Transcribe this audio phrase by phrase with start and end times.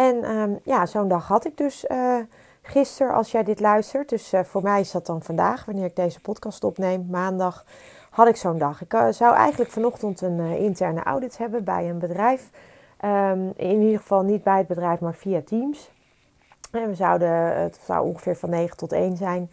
[0.00, 2.16] En um, ja, zo'n dag had ik dus uh,
[2.62, 4.08] gisteren als jij dit luistert.
[4.08, 7.64] Dus uh, voor mij is dat dan vandaag, wanneer ik deze podcast opneem, maandag
[8.10, 8.82] had ik zo'n dag.
[8.82, 12.50] Ik uh, zou eigenlijk vanochtend een interne audit hebben bij een bedrijf.
[13.04, 15.90] Um, in ieder geval niet bij het bedrijf, maar via Teams.
[16.72, 19.50] En we zouden, het zou ongeveer van 9 tot 1 zijn.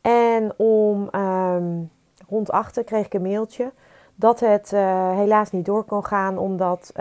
[0.00, 1.90] En om um,
[2.28, 3.72] rond 8 kreeg ik een mailtje
[4.14, 4.70] dat het
[5.14, 6.92] helaas niet door kon gaan, omdat,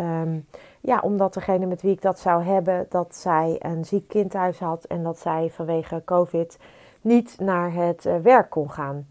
[0.81, 4.59] ja, omdat degene met wie ik dat zou hebben, dat zij een ziek kind thuis
[4.59, 6.57] had en dat zij vanwege COVID
[7.01, 9.07] niet naar het uh, werk kon gaan.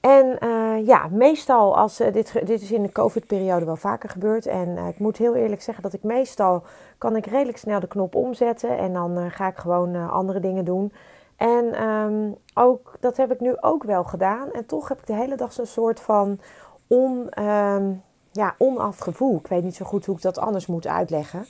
[0.00, 4.46] En uh, ja, meestal als dit, dit is in de COVID-periode wel vaker gebeurd.
[4.46, 6.62] En ik moet heel eerlijk zeggen dat ik meestal
[6.98, 10.92] kan ik redelijk snel de knop omzetten en dan ga ik gewoon andere dingen doen.
[11.36, 14.52] En um, ook, dat heb ik nu ook wel gedaan.
[14.52, 16.40] En toch heb ik de hele dag zo'n soort van
[16.86, 17.28] on,
[18.36, 19.36] ja, onaf gevoel.
[19.36, 21.46] Ik weet niet zo goed hoe ik dat anders moet uitleggen.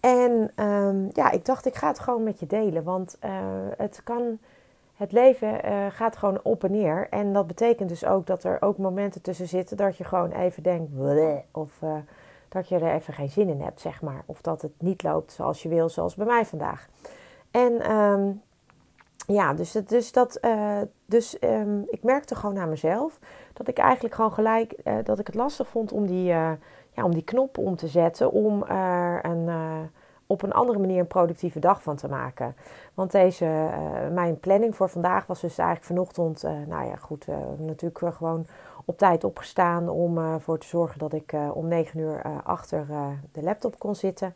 [0.00, 2.84] En um, ja, ik dacht, ik ga het gewoon met je delen.
[2.84, 3.30] Want uh,
[3.76, 4.38] het kan.
[4.96, 7.06] Het leven uh, gaat gewoon op en neer.
[7.10, 10.62] En dat betekent dus ook dat er ook momenten tussen zitten dat je gewoon even
[10.62, 10.92] denkt.
[11.52, 11.94] Of uh,
[12.48, 14.22] dat je er even geen zin in hebt, zeg maar.
[14.26, 16.88] Of dat het niet loopt zoals je wil, zoals bij mij vandaag.
[17.50, 18.42] En um,
[19.32, 21.34] ja, dus, dus, dat, uh, dus
[21.86, 23.18] ik merkte gewoon aan mezelf
[23.52, 26.50] dat ik eigenlijk gewoon gelijk uh, dat ik het lastig vond om die, uh,
[26.90, 29.48] ja, om die knop om te zetten om er een,
[30.26, 32.56] op een andere manier een productieve dag van te maken.
[32.94, 33.68] Want deze,
[34.12, 37.26] mijn planning voor vandaag was dus eigenlijk vanochtend, nou ja, goed,
[37.58, 38.46] natuurlijk gewoon
[38.84, 42.86] op tijd opgestaan om ervoor te zorgen dat ik om 9 uur achter
[43.32, 44.34] de laptop kon zitten.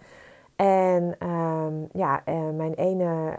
[0.57, 3.35] En um, ja, uh, mijn ene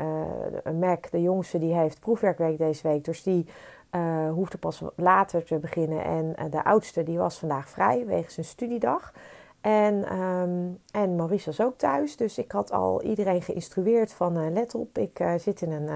[0.65, 3.05] uh, Mac, de jongste, die heeft proefwerkweek deze week.
[3.05, 3.45] Dus die
[3.91, 6.03] uh, hoefde pas later te beginnen.
[6.03, 9.13] En de oudste, die was vandaag vrij wegens een studiedag.
[9.61, 12.17] En, um, en Maurice was ook thuis.
[12.17, 15.89] Dus ik had al iedereen geïnstrueerd van let op, ik zit in een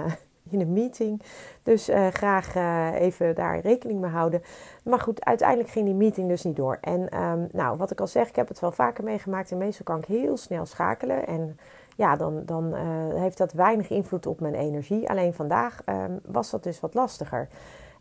[0.52, 1.22] in een meeting.
[1.64, 4.42] Dus uh, graag uh, even daar rekening mee houden.
[4.84, 6.78] Maar goed, uiteindelijk ging die meeting dus niet door.
[6.82, 9.52] En um, nou, wat ik al zeg, ik heb het wel vaker meegemaakt.
[9.52, 11.28] En meestal kan ik heel snel schakelen.
[11.28, 11.58] En
[11.96, 12.80] ja, dan, dan uh,
[13.22, 15.10] heeft dat weinig invloed op mijn energie.
[15.10, 17.48] Alleen vandaag um, was dat dus wat lastiger.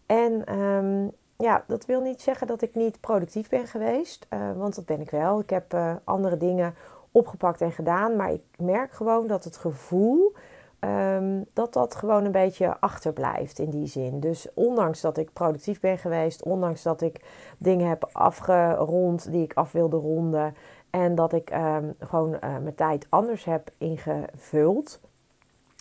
[0.06, 4.26] En um, ja, dat wil niet zeggen dat ik niet productief ben geweest.
[4.56, 5.40] want dat ben ik wel.
[5.40, 6.74] Ik heb andere dingen
[7.12, 8.16] opgepakt en gedaan.
[8.16, 10.34] Maar ik merk gewoon dat het gevoel
[10.80, 14.20] Um, dat dat gewoon een beetje achterblijft in die zin.
[14.20, 17.24] Dus ondanks dat ik productief ben geweest, ondanks dat ik
[17.58, 20.54] dingen heb afgerond die ik af wilde ronden
[20.90, 25.00] en dat ik um, gewoon uh, mijn tijd anders heb ingevuld,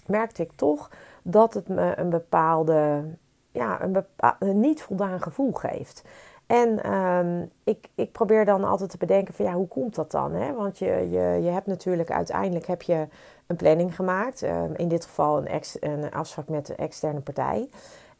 [0.05, 0.91] merkte ik toch
[1.21, 3.03] dat het me een bepaalde,
[3.51, 3.81] ja,
[4.39, 6.03] een niet voldaan gevoel geeft.
[6.47, 10.33] En um, ik, ik probeer dan altijd te bedenken van ja, hoe komt dat dan?
[10.33, 10.53] Hè?
[10.53, 13.07] Want je, je, je hebt natuurlijk uiteindelijk heb je
[13.47, 14.41] een planning gemaakt.
[14.41, 17.69] Um, in dit geval een, een afspraak met de externe partij.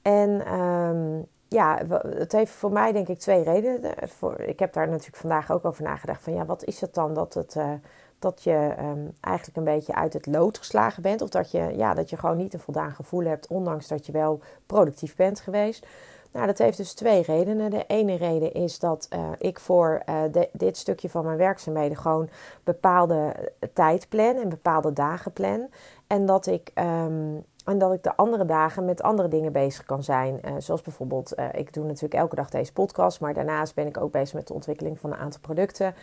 [0.02, 3.94] En um, ja, het heeft voor mij denk ik twee redenen.
[4.38, 7.34] Ik heb daar natuurlijk vandaag ook over nagedacht van ja, wat is het dan dat
[7.34, 7.56] het...
[7.56, 7.72] Uh,
[8.20, 8.74] dat je
[9.22, 11.22] eigenlijk een beetje uit het lood geslagen bent.
[11.22, 14.12] Of dat je, ja, dat je gewoon niet een voldaan gevoel hebt, ondanks dat je
[14.12, 15.88] wel productief bent geweest.
[16.32, 17.72] Nou, dat heeft dus twee redenen.
[17.72, 20.02] De ene reden is dat uh, ik voor
[20.32, 22.30] de, dit stukje van mijn werkzaamheden gewoon
[22.64, 25.68] bepaalde tijd plan en bepaalde dagen plan.
[26.08, 30.04] En dat ik, um, en dat ik de andere dagen met andere dingen bezig kan
[30.04, 30.40] zijn.
[30.46, 34.12] Uh, zoals bijvoorbeeld, ik doe natuurlijk elke dag deze podcast, maar daarnaast ben ik ook
[34.12, 35.96] bezig met de ontwikkeling van een aantal producten.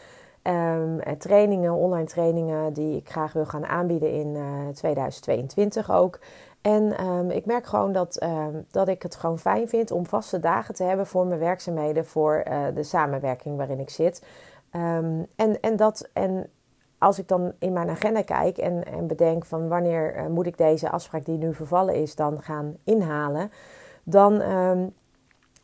[0.43, 4.37] Um, trainingen, online trainingen die ik graag wil gaan aanbieden in
[4.75, 6.19] 2022 ook.
[6.65, 10.41] En um, ik merk gewoon dat, um, dat ik het gewoon fijn vind om vaste
[10.41, 14.23] dagen te hebben voor mijn werkzaamheden, voor uh, de samenwerking waarin ik zit.
[14.73, 16.51] Um, en, en, dat, en
[16.99, 20.59] als ik dan in mijn agenda kijk en, en bedenk van wanneer uh, moet ik
[20.59, 23.51] deze afspraak die nu vervallen is dan gaan inhalen,
[24.05, 24.43] dan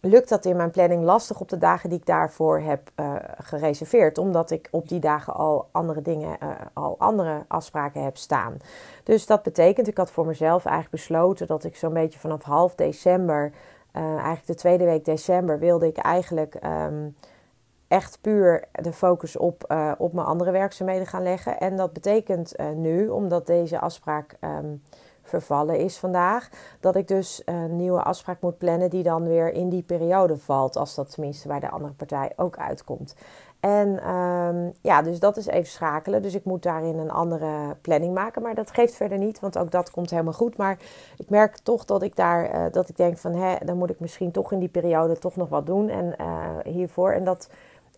[0.00, 4.18] lukt dat in mijn planning lastig op de dagen die ik daarvoor heb uh, gereserveerd.
[4.18, 8.56] Omdat ik op die dagen al andere dingen, uh, al andere afspraken heb staan.
[9.04, 12.74] Dus dat betekent, ik had voor mezelf eigenlijk besloten dat ik zo'n beetje vanaf half
[12.74, 13.52] december,
[13.96, 17.16] uh, eigenlijk de tweede week december, wilde ik eigenlijk um,
[17.88, 21.58] echt puur de focus op, op mijn andere werkzaamheden gaan leggen.
[21.58, 24.36] En dat betekent nu, omdat deze afspraak.
[24.40, 24.82] Um,
[25.30, 26.48] vervallen is vandaag.
[26.80, 30.76] Dat ik dus een nieuwe afspraak moet plannen die dan weer in die periode valt.
[30.76, 33.14] Als dat tenminste bij de andere partij ook uitkomt.
[33.60, 36.22] En um, ja, dus dat is even schakelen.
[36.22, 38.42] Dus ik moet daarin een andere planning maken.
[38.42, 40.56] Maar dat geeft verder niet, want ook dat komt helemaal goed.
[40.56, 40.78] Maar
[41.16, 44.00] ik merk toch dat ik daar, uh, dat ik denk van, hè, dan moet ik
[44.00, 45.88] misschien toch in die periode toch nog wat doen.
[45.88, 47.12] En uh, hiervoor.
[47.12, 47.48] En dat,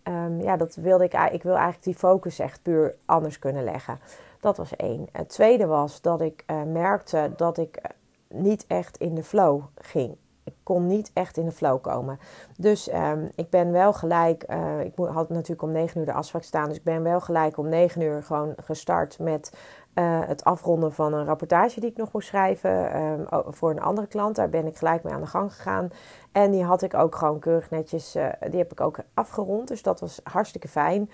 [0.03, 3.99] um, ja, dat wilde ik, ik wil eigenlijk die focus echt puur anders kunnen leggen.
[4.39, 5.07] Dat was één.
[5.11, 7.89] Het tweede was dat ik uh, merkte dat ik eh,
[8.27, 10.15] niet echt in de flow ging.
[10.43, 12.19] Ik kon niet echt in de flow komen.
[12.57, 16.43] Dus um, ik ben wel gelijk, uh, ik had natuurlijk om 9 uur de afspraak
[16.43, 16.67] staan.
[16.67, 19.51] Dus ik ben wel gelijk om 9 uur gewoon gestart met
[19.95, 24.07] uh, het afronden van een rapportage die ik nog moest schrijven um, voor een andere
[24.07, 24.35] klant.
[24.35, 25.89] Daar ben ik gelijk mee aan de gang gegaan.
[26.31, 29.67] En die had ik ook gewoon keurig netjes, uh, die heb ik ook afgerond.
[29.67, 31.09] Dus dat was hartstikke fijn.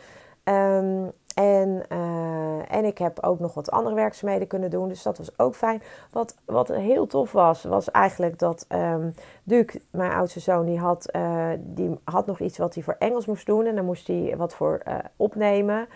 [0.49, 4.87] Um, en, uh, en ik heb ook nog wat andere werkzaamheden kunnen doen.
[4.87, 5.81] Dus dat was ook fijn.
[6.11, 9.13] Wat, wat heel tof was, was eigenlijk dat um,
[9.43, 13.25] Duke, mijn oudste zoon, die had, uh, die had nog iets wat hij voor Engels
[13.25, 13.65] moest doen.
[13.65, 15.87] En daar moest hij wat voor uh, opnemen.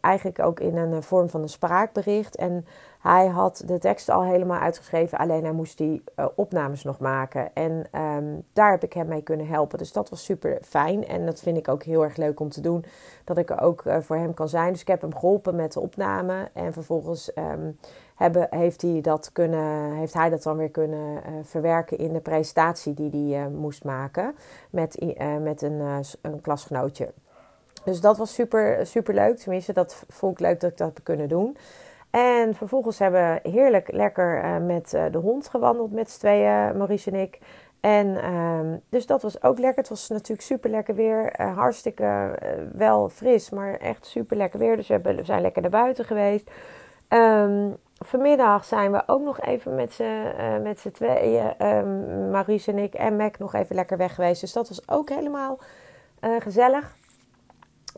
[0.00, 2.36] Eigenlijk ook in een vorm van een spraakbericht.
[2.36, 2.66] En
[3.00, 7.54] hij had de tekst al helemaal uitgeschreven, alleen hij moest die uh, opnames nog maken.
[7.54, 9.78] En um, daar heb ik hem mee kunnen helpen.
[9.78, 11.06] Dus dat was super fijn.
[11.06, 12.84] En dat vind ik ook heel erg leuk om te doen.
[13.24, 14.72] Dat ik er ook voor hem kan zijn.
[14.72, 16.48] Dus ik heb hem geholpen met de opname.
[16.52, 17.78] En vervolgens um,
[18.14, 22.94] hebben, heeft, hij dat kunnen, heeft hij dat dan weer kunnen verwerken in de presentatie
[22.94, 24.34] die hij moest maken.
[24.70, 25.80] Met, met een,
[26.20, 27.12] een klasgenootje.
[27.84, 29.36] Dus dat was super, super leuk.
[29.36, 31.56] Tenminste, dat vond ik leuk dat ik dat heb kunnen doen.
[32.10, 36.76] En vervolgens hebben we heerlijk lekker uh, met uh, de hond gewandeld met z'n tweeën,
[36.76, 37.38] Maurice en ik.
[37.80, 39.78] En uh, dus dat was ook lekker.
[39.78, 41.40] Het was natuurlijk super lekker weer.
[41.40, 42.38] Uh, hartstikke
[42.72, 44.76] wel fris, maar echt super lekker weer.
[44.76, 46.50] Dus we, hebben, we zijn lekker naar buiten geweest.
[47.08, 50.32] Um, vanmiddag zijn we ook nog even met z'n,
[50.62, 54.40] met z'n tweeën, um, Maurice en ik en Mac, nog even lekker weg geweest.
[54.40, 55.58] Dus dat was ook helemaal
[56.38, 56.94] gezellig.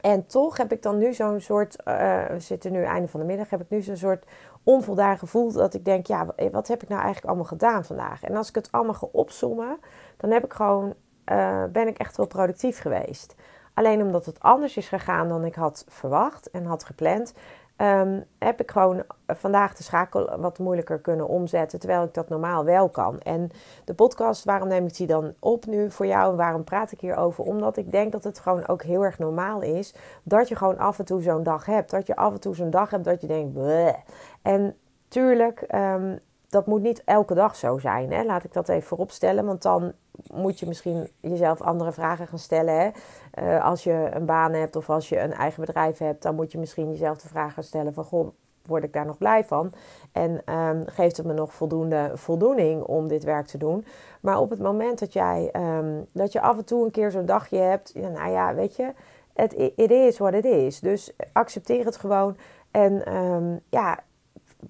[0.00, 3.26] En toch heb ik dan nu zo'n soort, uh, we zitten nu einde van de
[3.26, 4.24] middag, heb ik nu zo'n soort
[4.62, 8.22] onvoldaan gevoel dat ik denk, ja, wat heb ik nou eigenlijk allemaal gedaan vandaag?
[8.22, 9.78] En als ik het allemaal ga opzommen,
[10.16, 10.94] dan heb ik gewoon,
[11.32, 13.34] uh, ben ik echt wel productief geweest.
[13.74, 17.32] Alleen omdat het anders is gegaan dan ik had verwacht en had gepland,
[17.76, 22.64] um, heb ik gewoon vandaag de schakel wat moeilijker kunnen omzetten, terwijl ik dat normaal
[22.64, 23.20] wel kan.
[23.20, 23.50] En
[23.84, 27.00] de podcast, waarom neem ik die dan op nu voor jou en waarom praat ik
[27.00, 27.44] hierover?
[27.44, 30.98] Omdat ik denk dat het gewoon ook heel erg normaal is dat je gewoon af
[30.98, 31.90] en toe zo'n dag hebt.
[31.90, 33.58] Dat je af en toe zo'n dag hebt dat je denkt,
[34.42, 34.76] en
[35.08, 36.18] tuurlijk, um,
[36.56, 38.12] dat moet niet elke dag zo zijn.
[38.12, 38.24] Hè?
[38.24, 39.92] Laat ik dat even vooropstellen, want dan
[40.32, 42.80] moet je misschien jezelf andere vragen gaan stellen.
[42.80, 42.90] Hè?
[43.42, 46.52] Uh, als je een baan hebt of als je een eigen bedrijf hebt, dan moet
[46.52, 48.28] je misschien jezelf de vraag gaan stellen van goh,
[48.66, 49.72] word ik daar nog blij van?
[50.12, 53.86] En um, geeft het me nog voldoende voldoening om dit werk te doen?
[54.20, 57.26] Maar op het moment dat jij um, dat je af en toe een keer zo'n
[57.26, 58.92] dagje hebt, nou ja, weet je,
[59.34, 60.80] het is wat het is.
[60.80, 62.36] Dus accepteer het gewoon
[62.70, 63.98] en um, ja,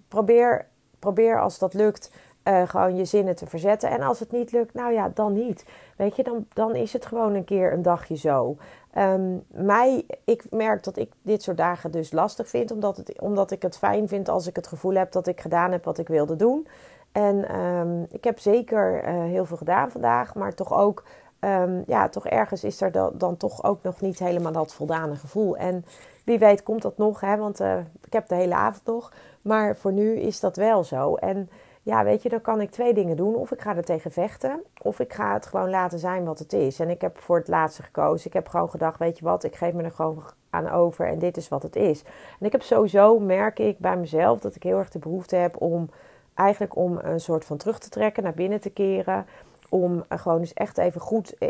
[0.09, 0.67] probeer,
[1.07, 2.11] probeer als dat lukt
[2.45, 3.91] uh, gewoon je zinnen te verzetten.
[3.91, 5.65] En als het niet lukt, nou ja, dan niet.
[5.97, 8.57] Weet je, dan, dan is het gewoon een keer een dagje zo.
[8.99, 13.51] Um, mij, ik merk dat ik dit soort dagen dus lastig vind, omdat, het, omdat
[13.51, 16.09] ik het fijn vind als ik het gevoel heb dat ik gedaan heb wat ik
[16.09, 16.67] wilde doen.
[17.13, 21.05] En um, ik heb zeker uh, heel veel gedaan vandaag, maar toch ook,
[21.41, 25.15] um, ja, toch ergens is er dan, dan, toch ook nog niet helemaal dat voldane
[25.15, 25.57] gevoel.
[25.57, 25.85] En
[26.25, 29.13] wie weet komt dat nog, hè, want uh, ik heb de hele avond nog.
[29.47, 31.15] Maar voor nu is dat wel zo.
[31.15, 31.51] En
[31.83, 33.35] ja, weet je, dan kan ik twee dingen doen.
[33.35, 36.53] Of ik ga er tegen vechten, of ik ga het gewoon laten zijn wat het
[36.53, 36.81] is.
[36.81, 38.27] En ik heb voor het laatste gekozen.
[38.27, 41.19] Ik heb gewoon gedacht, weet je wat, ik geef me er gewoon aan over en
[41.19, 42.03] dit is wat het is.
[42.41, 45.61] En ik heb sowieso, merk ik bij mezelf, dat ik heel erg de behoefte heb
[45.61, 45.91] om
[46.35, 49.27] eigenlijk om een soort van terug te trekken, naar binnen te keren.
[49.69, 51.49] Om gewoon eens echt even goed uh,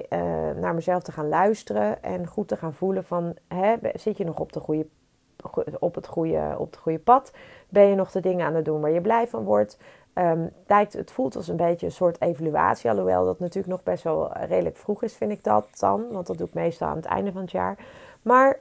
[0.61, 4.39] naar mezelf te gaan luisteren en goed te gaan voelen van, hè, zit je nog
[4.39, 4.87] op de goede
[5.79, 7.33] op het, goede, op het goede pad?
[7.69, 9.79] Ben je nog de dingen aan het doen waar je blij van wordt?
[10.15, 12.91] Um, lijkt, het voelt als een beetje een soort evaluatie.
[12.91, 16.05] Alhoewel dat natuurlijk nog best wel redelijk vroeg is, vind ik dat dan.
[16.11, 17.79] Want dat doe ik meestal aan het einde van het jaar.
[18.23, 18.61] Maar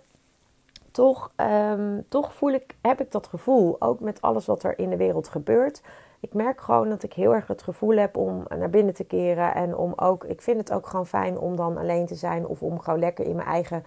[0.92, 1.32] toch,
[1.72, 4.98] um, toch voel ik, heb ik dat gevoel, ook met alles wat er in de
[4.98, 5.82] wereld gebeurt.
[6.20, 9.54] ik merk gewoon dat ik heel erg het gevoel heb om naar binnen te keren.
[9.54, 12.48] En om ook, ik vind het ook gewoon fijn om dan alleen te zijn.
[12.48, 13.84] Of om gewoon lekker in mijn eigen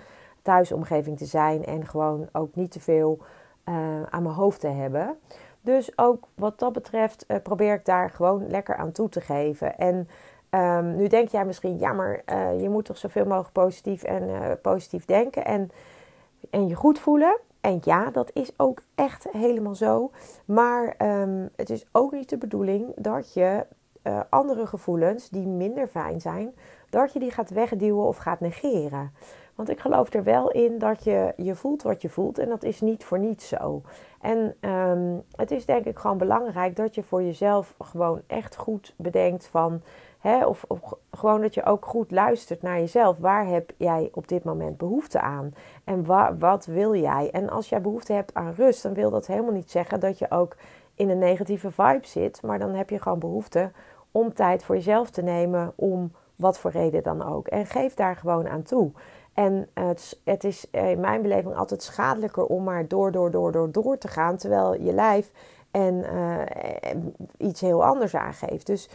[0.49, 1.64] thuisomgeving te zijn.
[1.64, 3.19] En gewoon ook niet te veel
[3.69, 3.75] uh,
[4.11, 5.19] aan mijn hoofd te hebben.
[5.61, 9.78] Dus ook wat dat betreft uh, probeer ik daar gewoon lekker aan toe te geven.
[9.78, 10.09] En
[10.50, 14.59] um, nu denk jij misschien, ja, maar uh, je moet toch zoveel mogelijk positief en
[14.62, 15.71] positief denken en,
[16.50, 17.38] en je goed voelen.
[17.61, 20.11] En ja, dat is ook echt helemaal zo.
[20.45, 23.67] Maar um, het is ook niet de bedoeling dat je
[24.28, 26.55] andere gevoelens die minder fijn zijn,
[26.90, 29.12] dat je die gaat wegduwen of gaat negeren.
[29.58, 32.62] Want ik geloof er wel in dat je, je voelt wat je voelt en dat
[32.62, 33.82] is niet voor niets zo.
[34.20, 38.94] En um, het is denk ik gewoon belangrijk dat je voor jezelf gewoon echt goed
[38.96, 39.82] bedenkt van
[40.22, 43.18] of, of, gewoon dat je ook goed luistert naar jezelf.
[43.18, 45.54] Waar heb jij op dit moment behoefte aan?
[45.84, 46.04] En
[46.38, 47.30] wat wil jij?
[47.30, 50.30] En als jij behoefte hebt aan rust, dan wil dat helemaal niet zeggen dat je
[50.30, 50.56] ook
[50.94, 52.42] in een negatieve vibe zit.
[52.42, 53.70] Maar dan heb je gewoon behoefte
[54.12, 57.46] om tijd voor jezelf te nemen, om wat voor reden dan ook.
[57.46, 58.92] En geef daar gewoon aan toe.
[59.38, 63.73] En het, het is in mijn beleving altijd schadelijker om maar door, door, door, door,
[63.73, 65.30] door te gaan, terwijl je lijf
[65.71, 68.66] en uh, iets heel anders aangeeft.
[68.66, 68.88] Dus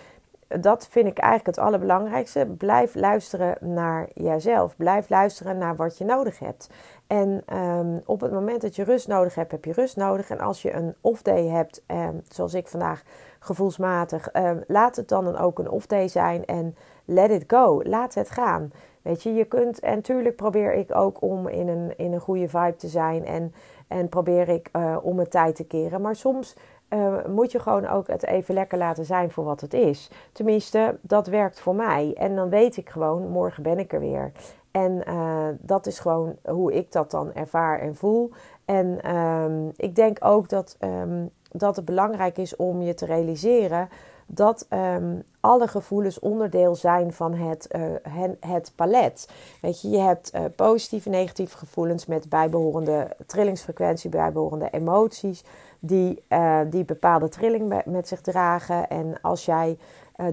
[0.47, 2.45] dat vind ik eigenlijk het allerbelangrijkste.
[2.57, 4.75] Blijf luisteren naar jezelf.
[4.75, 6.69] Blijf luisteren naar wat je nodig hebt.
[7.07, 10.29] En um, op het moment dat je rust nodig hebt, heb je rust nodig.
[10.29, 13.03] En als je een off-day hebt, um, zoals ik vandaag
[13.39, 17.83] gevoelsmatig, um, laat het dan ook een off-day zijn en let it go.
[17.83, 18.71] Laat het gaan.
[19.03, 22.47] Weet je, je kunt, en tuurlijk probeer ik ook om in een, in een goede
[22.47, 23.53] vibe te zijn en,
[23.87, 26.01] en probeer ik uh, om mijn tijd te keren.
[26.01, 26.55] Maar soms
[26.89, 30.11] uh, moet je gewoon ook het even lekker laten zijn voor wat het is.
[30.31, 32.13] Tenminste, dat werkt voor mij.
[32.17, 34.31] En dan weet ik gewoon, morgen ben ik er weer.
[34.71, 38.31] En uh, dat is gewoon hoe ik dat dan ervaar en voel.
[38.65, 43.89] En um, ik denk ook dat, um, dat het belangrijk is om je te realiseren
[44.35, 49.29] dat um, alle gevoelens onderdeel zijn van het, uh, het palet.
[49.61, 55.43] Weet je, je hebt uh, positieve en negatieve gevoelens met bijbehorende trillingsfrequentie, bijbehorende emoties
[55.79, 58.89] die, uh, die bepaalde trilling met zich dragen.
[58.89, 59.77] En als jij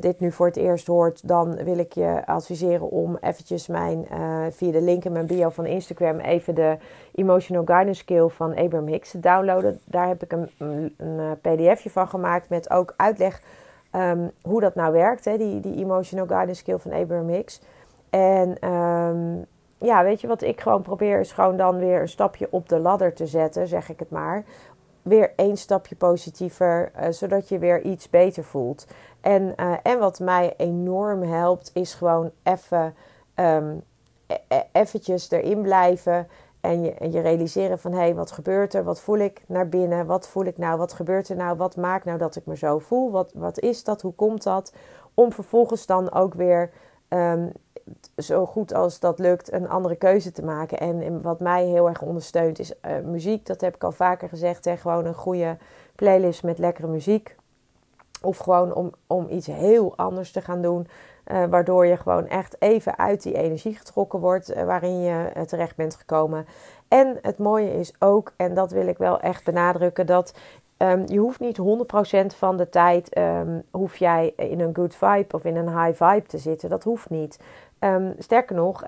[0.00, 4.07] dit nu voor het eerst hoort, dan wil ik je adviseren om eventjes mijn,
[4.50, 6.76] via de link in mijn bio van Instagram even de
[7.14, 9.80] Emotional Guidance Skill van Abraham Hicks te downloaden.
[9.85, 10.50] Daar heb ik een,
[10.97, 13.42] een pdfje van gemaakt met ook uitleg
[13.92, 17.61] um, hoe dat nou werkt, hè, die, die Emotional Guidance Skill van Abraham Hicks.
[18.11, 19.47] En um,
[19.78, 22.78] ja, weet je wat ik gewoon probeer is gewoon dan weer een stapje op de
[22.78, 24.44] ladder te zetten, zeg ik het maar
[25.02, 28.87] weer één stapje positiever, uh, zodat je weer iets beter voelt.
[29.20, 32.94] En, uh, en wat mij enorm helpt, is gewoon even
[33.35, 33.82] um,
[34.73, 36.28] eventjes erin blijven.
[36.61, 38.85] En je, en je realiseren van hé, hey, wat gebeurt er?
[38.85, 40.07] Wat voel ik naar binnen?
[40.07, 40.79] Wat voel ik nou?
[40.79, 41.57] Wat gebeurt er nou?
[41.57, 43.11] Wat maakt nou dat ik me zo voel?
[43.11, 44.02] Wat, wat is dat?
[44.02, 44.73] Hoe komt dat?
[45.14, 46.71] Om vervolgens dan ook weer
[47.09, 47.52] um,
[48.17, 50.79] zo goed als dat lukt, een andere keuze te maken.
[50.79, 53.47] En wat mij heel erg ondersteunt is uh, muziek.
[53.47, 54.64] Dat heb ik al vaker gezegd.
[54.64, 54.76] Hè?
[54.76, 55.57] Gewoon een goede
[55.95, 57.37] playlist met lekkere muziek.
[58.23, 60.87] Of gewoon om, om iets heel anders te gaan doen.
[61.27, 65.77] Uh, waardoor je gewoon echt even uit die energie getrokken wordt uh, waarin je terecht
[65.77, 66.47] bent gekomen.
[66.89, 70.35] En het mooie is ook, en dat wil ik wel echt benadrukken, dat
[70.83, 75.35] Um, je hoeft niet 100% van de tijd um, hoef jij in een good vibe
[75.35, 76.69] of in een high vibe te zitten.
[76.69, 77.41] Dat hoeft niet.
[77.81, 78.83] Um, sterker nog,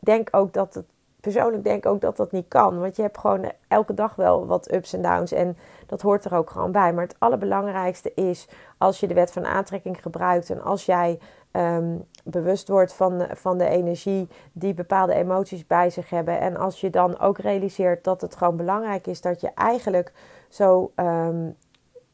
[0.00, 0.84] denk ook dat het,
[1.22, 2.80] persoonlijk denk ook dat dat niet kan.
[2.80, 6.34] Want je hebt gewoon elke dag wel wat ups en downs en dat hoort er
[6.34, 6.92] ook gewoon bij.
[6.92, 8.48] Maar het allerbelangrijkste is
[8.78, 11.18] als je de wet van aantrekking gebruikt en als jij
[11.52, 16.40] um, bewust wordt van, van de energie die bepaalde emoties bij zich hebben.
[16.40, 20.12] En als je dan ook realiseert dat het gewoon belangrijk is dat je eigenlijk
[20.48, 21.56] zo um,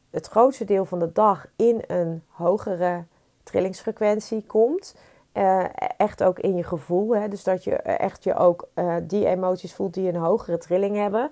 [0.09, 3.03] het grootste deel van de dag in een hogere
[3.43, 4.95] trillingsfrequentie komt.
[5.39, 5.65] Uh,
[5.97, 7.15] echt ook in je gevoel.
[7.15, 7.27] Hè?
[7.27, 11.31] Dus dat je echt je ook uh, die emoties voelt die een hogere trilling hebben.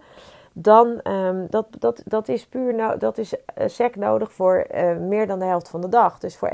[0.53, 3.35] Dan um, dat, dat, dat is puur no dat is
[3.65, 4.67] sec nodig voor
[4.99, 6.19] meer dan de helft van de dag.
[6.19, 6.49] Dus voor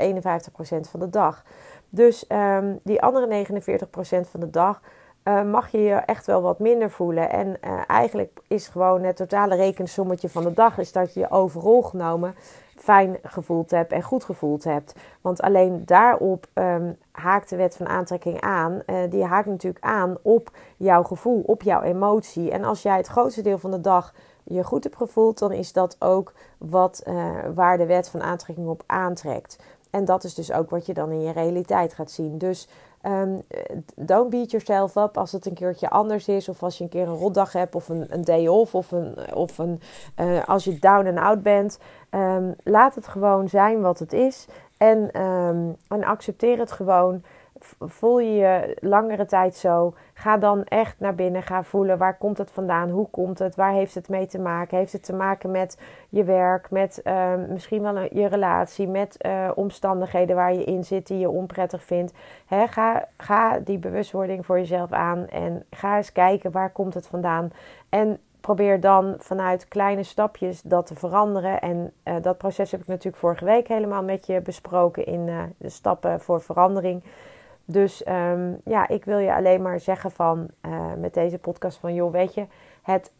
[0.90, 1.44] van de dag.
[1.88, 3.50] Dus um, die andere 49%
[4.30, 4.80] van de dag
[5.50, 7.30] mag je je echt wel wat minder voelen.
[7.30, 11.82] En eigenlijk is gewoon het totale rekensommetje van de dag is dat je je overal
[11.82, 12.34] genomen
[12.76, 14.94] fijn gevoeld hebt en goed gevoeld hebt.
[15.20, 18.82] Want alleen daarop um, haakt de wet van aantrekking aan.
[18.86, 22.50] Uh, die haakt natuurlijk aan op jouw gevoel, op jouw emotie.
[22.50, 24.14] En als jij het grootste deel van de dag
[24.44, 27.02] je goed hebt gevoeld, dan is dat ook wat,
[27.54, 29.58] waar de wet van aantrekking op aantrekt.
[29.90, 32.38] En dat is dus ook wat je dan in je realiteit gaat zien.
[32.38, 32.68] Dus
[33.06, 33.42] Um,
[33.96, 36.48] don't beat yourself up als het een keertje anders is.
[36.48, 37.74] Of als je een keer een rotdag hebt.
[37.74, 38.74] Of een, een day off.
[38.74, 39.80] Of, een, of een,
[40.20, 41.78] uh, als je down and out bent.
[42.10, 44.46] Um, laat het gewoon zijn wat het is.
[44.76, 47.22] En, um, en accepteer het gewoon
[47.78, 51.42] voel je je langere tijd zo, ga dan echt naar binnen.
[51.42, 54.78] Ga voelen waar komt het vandaan, hoe komt het, waar heeft het mee te maken.
[54.78, 59.50] Heeft het te maken met je werk, met uh, misschien wel je relatie, met uh,
[59.54, 62.12] omstandigheden waar je in zit die je onprettig vindt.
[62.46, 67.06] He, ga, ga die bewustwording voor jezelf aan en ga eens kijken waar komt het
[67.06, 67.52] vandaan.
[67.88, 71.60] En probeer dan vanuit kleine stapjes dat te veranderen.
[71.60, 75.42] En uh, dat proces heb ik natuurlijk vorige week helemaal met je besproken in uh,
[75.56, 77.02] de stappen voor verandering.
[77.64, 81.94] Dus um, ja, ik wil je alleen maar zeggen van uh, met deze podcast van
[81.94, 82.46] joh, weet je,
[82.82, 83.12] het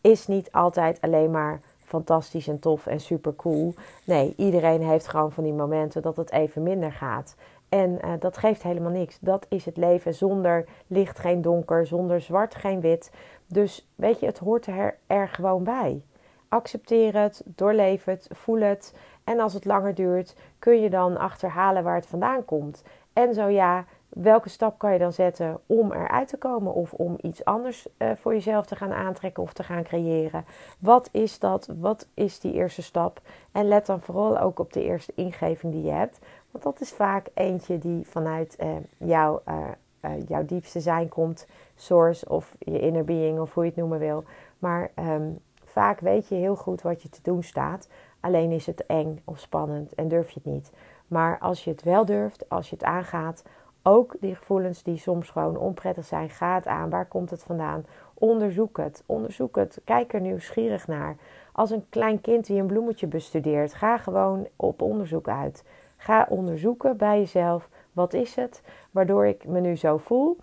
[0.00, 3.74] is niet altijd alleen maar fantastisch en tof en super cool.
[4.06, 7.34] Nee, iedereen heeft gewoon van die momenten dat het even minder gaat.
[7.68, 9.18] En uh, dat geeft helemaal niks.
[9.20, 13.10] Dat is het leven zonder licht geen donker, zonder zwart geen wit.
[13.46, 16.02] Dus weet je, het hoort er, er gewoon bij.
[16.48, 18.94] Accepteer het, doorleef het, voel het.
[19.24, 22.82] En als het langer duurt, kun je dan achterhalen waar het vandaan komt.
[23.12, 27.18] En zo ja, welke stap kan je dan zetten om eruit te komen of om
[27.20, 30.44] iets anders uh, voor jezelf te gaan aantrekken of te gaan creëren?
[30.78, 31.68] Wat is dat?
[31.80, 33.20] Wat is die eerste stap?
[33.52, 36.18] En let dan vooral ook op de eerste ingeving die je hebt,
[36.50, 38.56] want dat is vaak eentje die vanuit
[38.96, 43.78] jou, uh, jouw diepste zijn komt, source of je inner being of hoe je het
[43.78, 44.24] noemen wil.
[44.58, 47.88] Maar um, vaak weet je heel goed wat je te doen staat.
[48.20, 50.72] Alleen is het eng of spannend en durf je het niet.
[51.12, 53.44] Maar als je het wel durft, als je het aangaat,
[53.82, 56.90] ook die gevoelens die soms gewoon onprettig zijn, gaat aan.
[56.90, 57.84] Waar komt het vandaan?
[58.14, 59.02] Onderzoek het.
[59.06, 59.80] Onderzoek het.
[59.84, 61.16] Kijk er nieuwsgierig naar.
[61.52, 65.64] Als een klein kind die een bloemetje bestudeert, ga gewoon op onderzoek uit.
[65.96, 67.68] Ga onderzoeken bij jezelf.
[67.92, 70.36] Wat is het waardoor ik me nu zo voel?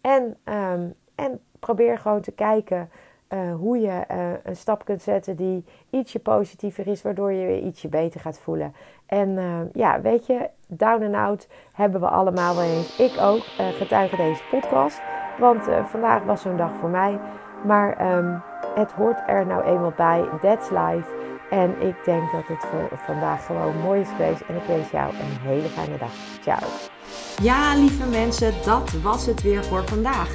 [0.00, 2.90] En, um, en probeer gewoon te kijken
[3.28, 7.60] uh, hoe je uh, een stap kunt zetten die ietsje positiever is, waardoor je je
[7.60, 8.74] ietsje beter gaat voelen.
[9.06, 12.98] En uh, ja, weet je, down and out hebben we allemaal wel eens.
[12.98, 13.42] Ik ook,
[13.78, 15.00] getuige deze podcast.
[15.38, 17.18] Want vandaag was zo'n dag voor mij.
[17.64, 18.42] Maar um,
[18.74, 20.28] het hoort er nou eenmaal bij.
[20.40, 21.06] That's life.
[21.50, 24.40] En ik denk dat het voor vandaag gewoon mooi is geweest.
[24.40, 26.12] En ik wens jou een hele fijne dag.
[26.40, 26.68] Ciao.
[27.42, 30.34] Ja, lieve mensen, dat was het weer voor vandaag.